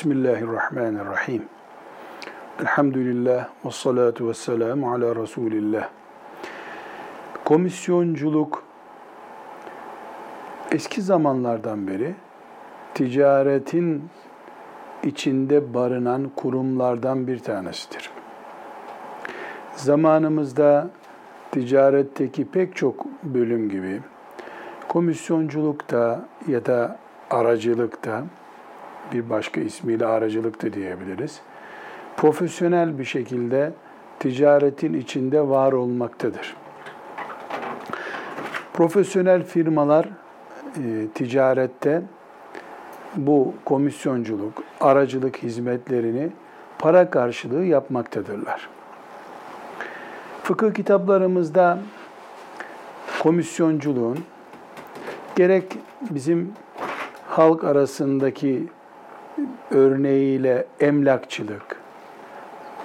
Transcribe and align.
Bismillahirrahmanirrahim. 0.00 1.42
Elhamdülillah 2.60 3.48
ve 3.64 3.70
salatu 3.70 4.28
ve 4.28 4.34
selamu 4.34 4.92
ala 4.92 5.16
Resulillah. 5.16 5.88
Komisyonculuk 7.44 8.62
eski 10.72 11.02
zamanlardan 11.02 11.86
beri 11.86 12.14
ticaretin 12.94 14.04
içinde 15.02 15.74
barınan 15.74 16.30
kurumlardan 16.36 17.26
bir 17.26 17.38
tanesidir. 17.38 18.10
Zamanımızda 19.76 20.90
ticaretteki 21.50 22.50
pek 22.50 22.76
çok 22.76 23.06
bölüm 23.22 23.68
gibi 23.68 24.00
komisyonculukta 24.88 26.20
ya 26.48 26.66
da 26.66 26.98
aracılıkta 27.30 28.24
bir 29.12 29.30
başka 29.30 29.60
ismiyle 29.60 30.06
aracılık 30.06 30.62
da 30.62 30.72
diyebiliriz. 30.72 31.40
Profesyonel 32.16 32.98
bir 32.98 33.04
şekilde 33.04 33.72
ticaretin 34.18 34.94
içinde 34.94 35.48
var 35.48 35.72
olmaktadır. 35.72 36.56
Profesyonel 38.72 39.44
firmalar 39.44 40.08
e, 40.76 41.06
ticarette 41.14 42.02
bu 43.16 43.54
komisyonculuk, 43.64 44.62
aracılık 44.80 45.36
hizmetlerini 45.36 46.30
para 46.78 47.10
karşılığı 47.10 47.64
yapmaktadırlar. 47.64 48.68
Fıkıh 50.42 50.74
kitaplarımızda 50.74 51.78
komisyonculuğun 53.22 54.18
gerek 55.36 55.64
bizim 56.10 56.52
halk 57.28 57.64
arasındaki 57.64 58.66
örneğiyle 59.70 60.66
emlakçılık 60.80 61.76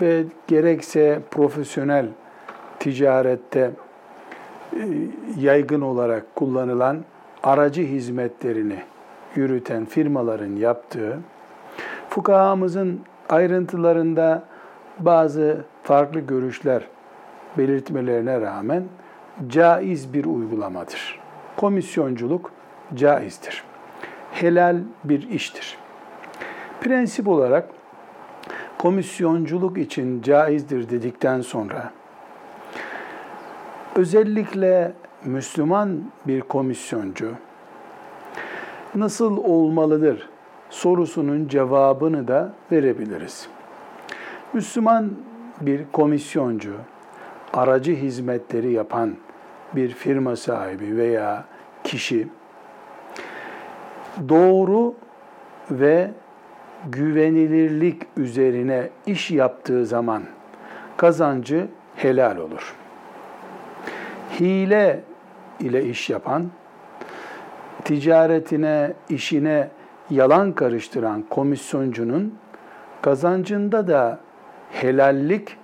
ve 0.00 0.24
gerekse 0.46 1.20
profesyonel 1.30 2.06
ticarette 2.78 3.70
e, 4.72 4.78
yaygın 5.38 5.80
olarak 5.80 6.36
kullanılan 6.36 7.04
aracı 7.42 7.82
hizmetlerini 7.82 8.82
yürüten 9.36 9.84
firmaların 9.84 10.56
yaptığı, 10.56 11.18
fukahamızın 12.08 13.00
ayrıntılarında 13.28 14.42
bazı 14.98 15.64
farklı 15.82 16.20
görüşler 16.20 16.86
belirtmelerine 17.58 18.40
rağmen 18.40 18.84
caiz 19.48 20.14
bir 20.14 20.24
uygulamadır. 20.24 21.20
Komisyonculuk 21.56 22.52
caizdir. 22.94 23.64
Helal 24.32 24.76
bir 25.04 25.30
iştir. 25.30 25.78
Prensip 26.80 27.28
olarak 27.28 27.68
komisyonculuk 28.78 29.78
için 29.78 30.22
caizdir 30.22 30.90
dedikten 30.90 31.40
sonra 31.40 31.90
özellikle 33.96 34.92
Müslüman 35.24 36.00
bir 36.26 36.40
komisyoncu 36.40 37.30
nasıl 38.94 39.36
olmalıdır 39.36 40.28
sorusunun 40.70 41.48
cevabını 41.48 42.28
da 42.28 42.52
verebiliriz. 42.72 43.48
Müslüman 44.52 45.10
bir 45.60 45.84
komisyoncu, 45.92 46.72
aracı 47.52 47.92
hizmetleri 47.92 48.72
yapan 48.72 49.16
bir 49.76 49.88
firma 49.88 50.36
sahibi 50.36 50.96
veya 50.96 51.44
kişi 51.84 52.28
doğru 54.28 54.94
ve 55.70 56.10
güvenilirlik 56.88 58.02
üzerine 58.16 58.88
iş 59.06 59.30
yaptığı 59.30 59.86
zaman 59.86 60.22
kazancı 60.96 61.66
helal 61.96 62.36
olur. 62.36 62.74
Hile 64.40 65.00
ile 65.60 65.84
iş 65.84 66.10
yapan, 66.10 66.50
ticaretine, 67.84 68.92
işine 69.08 69.68
yalan 70.10 70.52
karıştıran 70.52 71.22
komisyoncunun 71.30 72.34
kazancında 73.02 73.88
da 73.88 74.18
helallik 74.72 75.56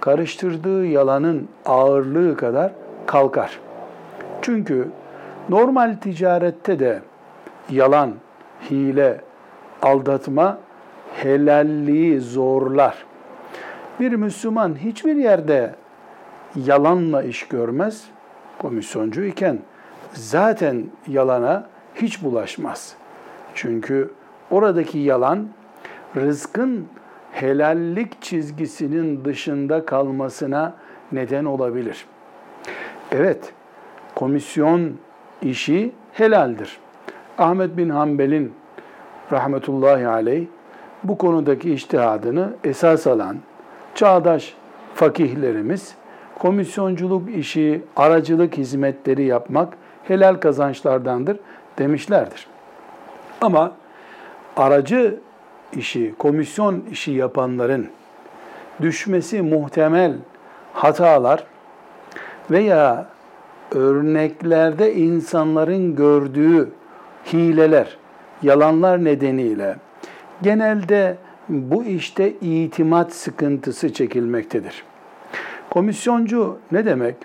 karıştırdığı 0.00 0.86
yalanın 0.86 1.48
ağırlığı 1.66 2.36
kadar 2.36 2.72
kalkar. 3.06 3.60
Çünkü 4.42 4.88
normal 5.48 5.96
ticarette 6.00 6.78
de 6.78 7.02
yalan, 7.70 8.14
hile, 8.70 9.20
aldatma 9.82 10.58
helalliği 11.16 12.20
zorlar. 12.20 13.04
Bir 14.00 14.12
Müslüman 14.12 14.74
hiçbir 14.78 15.16
yerde 15.16 15.74
yalanla 16.56 17.22
iş 17.22 17.48
görmez. 17.48 18.04
Komisyoncu 18.58 19.24
iken 19.24 19.58
zaten 20.12 20.84
yalana 21.06 21.66
hiç 21.94 22.22
bulaşmaz. 22.22 22.96
Çünkü 23.54 24.10
oradaki 24.50 24.98
yalan 24.98 25.48
rızkın 26.16 26.86
helallik 27.32 28.22
çizgisinin 28.22 29.24
dışında 29.24 29.84
kalmasına 29.86 30.74
neden 31.12 31.44
olabilir. 31.44 32.06
Evet, 33.12 33.52
komisyon 34.14 34.92
işi 35.42 35.92
helaldir. 36.12 36.78
Ahmet 37.38 37.76
bin 37.76 37.88
Hanbel'in 37.88 38.52
rahmetullahi 39.32 40.08
aleyh 40.08 40.46
bu 41.04 41.18
konudaki 41.18 41.72
iştihadını 41.72 42.52
esas 42.64 43.06
alan 43.06 43.36
çağdaş 43.94 44.54
fakihlerimiz 44.94 45.94
komisyonculuk 46.38 47.36
işi, 47.36 47.82
aracılık 47.96 48.56
hizmetleri 48.56 49.24
yapmak 49.24 49.74
helal 50.04 50.34
kazançlardandır 50.34 51.38
demişlerdir. 51.78 52.46
Ama 53.40 53.72
aracı 54.56 55.20
işi, 55.72 56.14
komisyon 56.18 56.84
işi 56.90 57.12
yapanların 57.12 57.88
düşmesi 58.82 59.42
muhtemel 59.42 60.12
hatalar 60.72 61.44
veya 62.50 63.06
örneklerde 63.72 64.94
insanların 64.94 65.96
gördüğü 65.96 66.68
hileler, 67.32 67.96
yalanlar 68.42 69.04
nedeniyle 69.04 69.76
genelde 70.42 71.16
bu 71.48 71.84
işte 71.84 72.30
itimat 72.30 73.12
sıkıntısı 73.12 73.92
çekilmektedir. 73.92 74.84
Komisyoncu 75.70 76.58
ne 76.72 76.84
demek? 76.84 77.16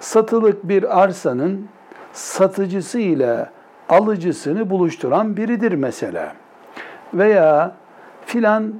Satılık 0.00 0.68
bir 0.68 1.02
arsanın 1.02 1.68
satıcısı 2.12 2.98
ile 2.98 3.46
alıcısını 3.88 4.70
buluşturan 4.70 5.36
biridir 5.36 5.72
mesela. 5.72 6.32
Veya 7.14 7.74
filan 8.26 8.74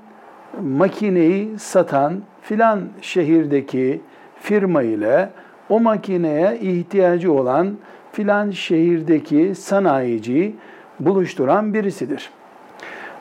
makineyi 0.62 1.59
satan 1.59 2.22
filan 2.43 2.88
şehirdeki 3.00 4.00
firma 4.41 4.82
ile 4.82 5.31
o 5.69 5.81
makineye 5.81 6.59
ihtiyacı 6.59 7.32
olan 7.32 7.76
filan 8.12 8.50
şehirdeki 8.50 9.54
sanayiciyi 9.54 10.56
buluşturan 11.00 11.75
birisidir. 11.75 12.31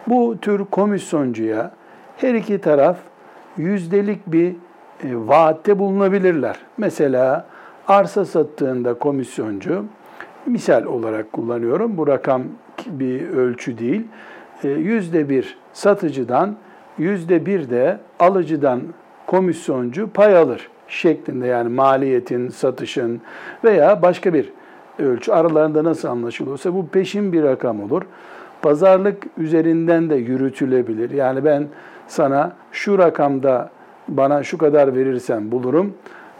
Bu 0.08 0.38
tür 0.42 0.66
komisyoncuya 0.66 1.72
her 2.18 2.34
iki 2.34 2.62
taraf 2.62 2.98
yüzdelik 3.58 4.28
bir 4.28 4.50
e, 4.50 4.56
vaatte 5.04 5.80
bulunabilirler. 5.80 6.56
Mesela 6.78 7.46
arsa 7.88 8.25
sattığında 8.25 8.94
komisyoncu, 8.94 9.86
misal 10.46 10.84
olarak 10.84 11.34
kullanıyorum, 11.34 11.98
bu 11.98 12.08
rakam 12.08 12.44
bir 12.86 13.30
ölçü 13.30 13.78
değil, 13.78 14.08
e, 14.64 14.69
yüzde 14.69 15.30
bir 15.30 15.58
satıcıdan, 15.74 16.56
yüzde 16.98 17.46
bir 17.46 17.69
de 17.69 17.98
alıcıdan 18.19 18.81
komisyoncu 19.28 20.10
pay 20.14 20.38
alır 20.38 20.69
şeklinde 20.88 21.48
yani 21.48 21.69
maliyetin, 21.69 22.50
satışın 22.50 23.22
veya 23.64 24.02
başka 24.02 24.34
bir 24.34 24.54
ölçü 25.00 25.31
aralarında 25.31 25.84
nasıl 25.84 26.07
anlaşılıyorsa 26.07 26.74
bu 26.74 26.88
peşin 26.88 27.34
bir 27.34 27.44
rakam 27.44 27.84
olur. 27.84 28.01
Pazarlık 28.62 29.24
üzerinden 29.38 30.10
de 30.10 30.16
yürütülebilir. 30.16 31.10
Yani 31.10 31.45
ben 31.45 31.68
sana 32.07 32.54
şu 32.72 32.98
rakamda 32.98 33.69
bana 34.07 34.44
şu 34.44 34.57
kadar 34.57 34.95
verirsen 34.95 35.51
bulurum. 35.51 35.94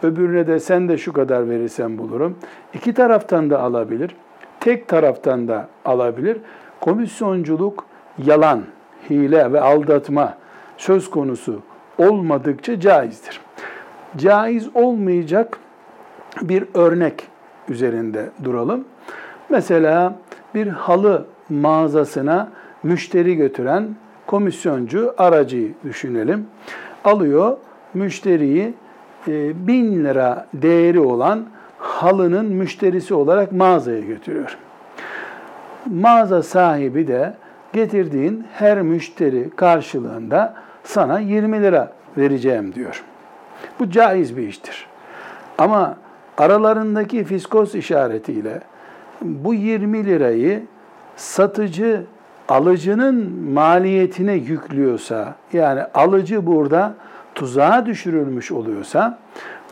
Öbürüne 0.04 0.48
de 0.48 0.60
sen 0.60 0.90
de 0.90 0.98
şu 0.98 1.14
kadar 1.14 1.50
verirsen 1.50 1.98
bulurum. 1.98 2.38
İki 2.74 2.94
taraftan 2.94 3.50
da 3.50 3.60
alabilir. 3.60 4.16
Tek 4.60 4.88
taraftan 4.88 5.48
da 5.48 5.68
alabilir. 5.86 6.38
Komisyonculuk 6.82 7.86
yalan, 8.26 8.62
hile 9.10 9.54
ve 9.54 9.62
aldatma 9.62 10.38
söz 10.78 11.10
konusu 11.10 11.62
olmadıkça 11.98 12.80
caizdir. 12.80 13.42
Caiz 14.18 14.70
olmayacak 14.76 15.58
bir 16.42 16.66
örnek 16.74 17.33
üzerinde 17.70 18.30
duralım. 18.44 18.86
Mesela 19.50 20.16
bir 20.56 20.68
halı 20.68 21.26
mağazasına 21.50 22.50
müşteri 22.84 23.36
götüren 23.36 23.96
komisyoncu 24.28 25.14
aracıyı 25.18 25.74
düşünelim. 25.84 26.48
Alıyor 27.04 27.58
müşteriyi 27.94 28.74
e, 29.28 29.68
bin 29.68 30.06
lira 30.06 30.48
değeri 30.54 31.00
olan 31.00 31.46
halının 31.78 32.46
müşterisi 32.46 33.14
olarak 33.14 33.52
mağazaya 33.52 34.00
götürüyor. 34.00 34.58
Mağaza 35.86 36.44
sahibi 36.44 37.08
de 37.08 37.34
getirdiğin 37.74 38.46
her 38.54 38.82
müşteri 38.82 39.50
karşılığında 39.50 40.54
sana 40.84 41.20
20 41.20 41.62
lira 41.62 41.94
vereceğim 42.18 42.76
diyor. 42.76 43.04
Bu 43.80 43.90
caiz 43.90 44.38
bir 44.38 44.48
iştir. 44.48 44.88
Ama 45.58 45.98
aralarındaki 46.38 47.24
fiskos 47.24 47.76
işaretiyle 47.76 48.62
bu 49.22 49.54
20 49.54 50.06
lirayı 50.06 50.64
satıcı 51.16 52.04
alıcının 52.50 53.34
maliyetine 53.54 54.34
yüklüyorsa, 54.34 55.36
yani 55.54 55.82
alıcı 55.94 56.46
burada 56.46 56.94
tuzağa 57.36 57.86
düşürülmüş 57.86 58.52
oluyorsa, 58.52 59.20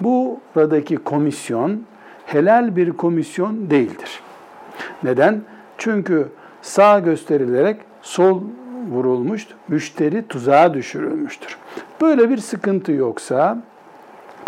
buradaki 0.01 0.97
komisyon 0.97 1.81
helal 2.25 2.75
bir 2.75 2.91
komisyon 2.91 3.69
değildir. 3.69 4.19
Neden? 5.03 5.41
Çünkü 5.77 6.27
sağ 6.61 6.99
gösterilerek 6.99 7.77
sol 8.01 8.41
vurulmuş, 8.91 9.47
müşteri 9.67 10.27
tuzağa 10.27 10.73
düşürülmüştür. 10.73 11.57
Böyle 12.01 12.29
bir 12.29 12.37
sıkıntı 12.37 12.91
yoksa 12.91 13.57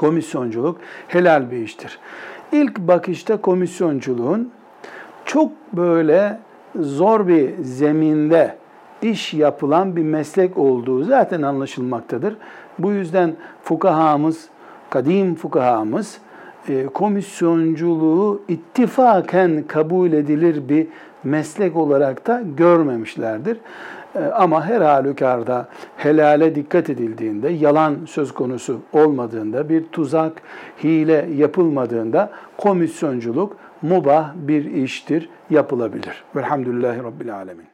komisyonculuk 0.04 0.78
helal 1.08 1.52
bir 1.52 1.58
iştir. 1.58 2.00
İlk 2.52 2.80
bakışta 2.80 3.38
komisyonculuğun 3.38 4.52
çok 5.26 5.52
böyle 5.74 6.40
zor 6.80 7.28
bir 7.28 7.54
zeminde 7.62 8.56
iş 9.02 9.34
yapılan 9.34 9.96
bir 9.96 10.04
meslek 10.04 10.58
olduğu 10.58 11.04
zaten 11.04 11.42
anlaşılmaktadır. 11.42 12.36
Bu 12.80 12.92
yüzden 12.92 13.36
fukahamız, 13.64 14.50
kadim 14.90 15.36
fukahamız 15.36 16.18
e, 16.70 16.86
komisyonculuğu 16.86 18.42
ittifaken 18.48 19.64
kabul 19.68 20.14
edilir 20.14 20.70
bir 20.70 20.88
meslek 21.24 21.76
olarak 21.76 22.28
da 22.28 22.44
görmemişlerdir. 22.58 23.58
E, 24.16 24.24
ama 24.26 24.66
her 24.66 24.82
halükarda 24.82 25.68
helale 25.98 26.56
dikkat 26.56 26.90
edildiğinde, 26.90 27.50
yalan 27.50 27.96
söz 28.06 28.34
konusu 28.34 28.80
olmadığında, 28.94 29.70
bir 29.70 29.84
tuzak, 29.84 30.42
hile 30.84 31.30
yapılmadığında 31.36 32.32
komisyonculuk 32.58 33.58
mubah 33.82 34.34
bir 34.36 34.66
iştir, 34.66 35.30
yapılabilir. 35.50 36.24
Velhamdülillahi 36.36 37.04
Rabbil 37.04 37.36
Alemin. 37.36 37.73